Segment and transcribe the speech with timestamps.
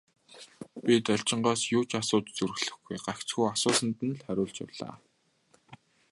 [0.85, 4.95] Би Должингоос юу ч асууж зүрхлэхгүй, гагцхүү асуусанд нь хариулж явлаа.